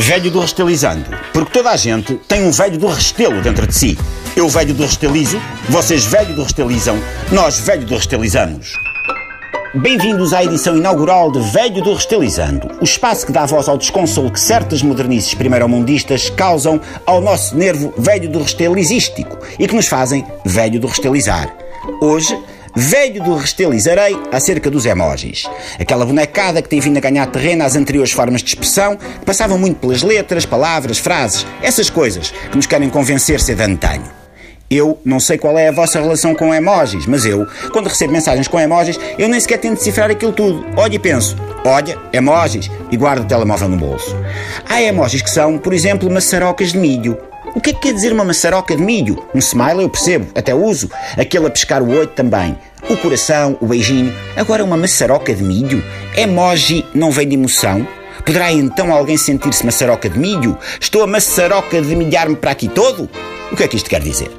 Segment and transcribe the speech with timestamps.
[0.00, 1.04] Velho do Restelizando.
[1.30, 3.98] Porque toda a gente tem um velho do Restelo dentro de si.
[4.34, 5.38] Eu velho do Restelizo,
[5.68, 6.98] vocês velho do Restelizam,
[7.30, 8.72] nós velho do Restelizamos.
[9.74, 14.32] Bem-vindos à edição inaugural de Velho do Restelizando, o espaço que dá voz ao desconsolo
[14.32, 20.26] que certas modernices primeiro-mundistas causam ao nosso nervo velho do restelizístico e que nos fazem
[20.46, 21.54] velho do restelizar.
[22.00, 22.36] Hoje,
[22.74, 25.48] Velho do restelizarei acerca dos emojis.
[25.78, 29.58] Aquela bonecada que tem vindo a ganhar terreno às anteriores formas de expressão, que passavam
[29.58, 34.19] muito pelas letras, palavras, frases, essas coisas que nos querem convencer ser de antanho.
[34.72, 38.46] Eu não sei qual é a vossa relação com emojis, mas eu, quando recebo mensagens
[38.46, 40.64] com emojis, eu nem sequer tento decifrar aquilo tudo.
[40.76, 44.16] Olho e penso, olha, emojis, e guardo o telemóvel no bolso.
[44.68, 47.18] Há emojis que são, por exemplo, maçarocas de milho.
[47.52, 49.26] O que é que quer dizer uma maçaroca de milho?
[49.34, 50.88] Um smile eu percebo, até uso.
[51.18, 52.56] Aquele a pescar o olho também.
[52.88, 54.14] O coração, o beijinho.
[54.36, 55.82] Agora uma maçaroca de milho?
[56.16, 57.84] Emoji não vem de emoção?
[58.24, 60.56] Poderá então alguém sentir-se maçaroca de milho?
[60.80, 63.10] Estou a maçaroca de milhar-me para aqui todo?
[63.50, 64.30] O que é que isto quer dizer?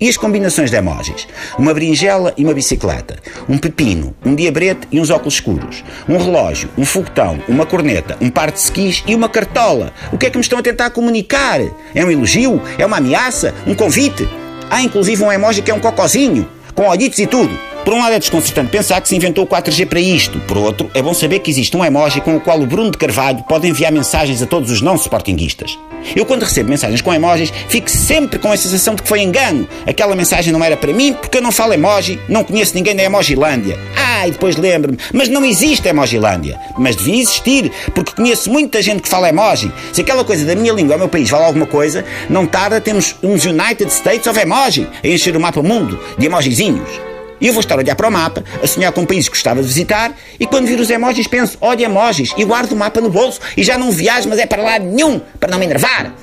[0.00, 1.28] E as combinações de emojis?
[1.56, 3.16] Uma berinjela e uma bicicleta.
[3.48, 5.84] Um pepino, um diabrete e uns óculos escuros.
[6.08, 9.92] Um relógio, um foguetão, uma corneta, um par de skis e uma cartola.
[10.12, 11.60] O que é que me estão a tentar comunicar?
[11.94, 12.60] É um elogio?
[12.76, 13.54] É uma ameaça?
[13.66, 14.28] Um convite?
[14.68, 17.56] Há inclusive um emoji que é um cocozinho, com olhitos e tudo.
[17.84, 20.40] Por um lado é desconcertante pensar que se inventou o 4G para isto.
[20.40, 22.96] Por outro, é bom saber que existe um emoji com o qual o Bruno de
[22.96, 25.78] Carvalho pode enviar mensagens a todos os não sportinguistas.
[26.16, 29.68] Eu, quando recebo mensagens com emojis, fico sempre com a sensação de que foi engano.
[29.86, 33.02] Aquela mensagem não era para mim porque eu não falo emoji, não conheço ninguém da
[33.02, 33.78] Emojilândia.
[33.94, 36.58] Ah, e depois lembro-me, mas não existe Emojilândia.
[36.78, 39.70] Mas devia existir, porque conheço muita gente que fala emoji.
[39.92, 43.14] Se aquela coisa da minha língua ao meu país vale alguma coisa, não tarda temos
[43.22, 47.13] uns United States of Emoji a encher o mapa mundo de emojizinhos.
[47.40, 49.34] E eu vou estar a olhar para o mapa, a sonhar com um país que
[49.34, 53.00] gostava de visitar, e quando vir os emojis penso, olha emojis, e guardo o mapa
[53.00, 56.14] no bolso, e já não viajo, mas é para lá nenhum, para não me enervar.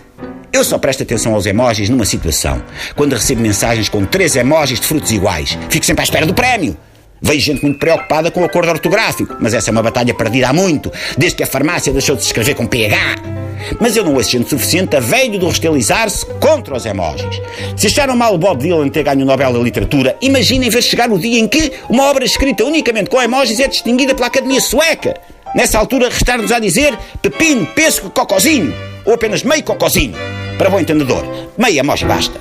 [0.54, 2.61] Eu só presto atenção aos emojis numa situação.
[2.95, 5.58] Quando recebo mensagens com três emojis de frutos iguais.
[5.70, 6.77] Fico sempre à espera do prémio.
[7.21, 10.54] Vejo gente muito preocupada com o acordo ortográfico, mas essa é uma batalha perdida há
[10.54, 13.30] muito, desde que a farmácia deixou de se escrever com PH.
[13.80, 17.42] Mas eu não ouço gente suficiente a velho do restelizar-se contra os emojis.
[17.76, 21.11] Se acharam mal o Bob Dylan ter ganho o Nobel da Literatura, imaginem ver chegar
[21.11, 25.15] o dia em que uma obra escrita unicamente com emojis é distinguida pela Academia Sueca.
[25.55, 28.73] Nessa altura, restar-nos a dizer pepino, pesco, cocozinho.
[29.05, 30.14] Ou apenas meio cocozinho.
[30.58, 31.26] Para bom entendedor,
[31.58, 32.39] meio emoji basta.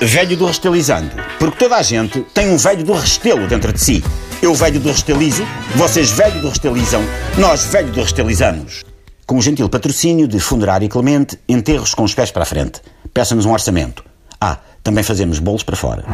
[0.00, 1.10] Velho do restelizando.
[1.38, 4.04] Porque toda a gente tem um velho do restelo dentro de si.
[4.42, 5.46] Eu velho do restelizo,
[5.76, 7.02] vocês velho do restelizam,
[7.38, 8.84] nós velho do restelizamos
[9.26, 12.80] com o gentil patrocínio de Funerária Clemente, enterros com os pés para a frente.
[13.12, 14.04] Peça-nos um orçamento.
[14.40, 16.04] Ah, também fazemos bolos para fora.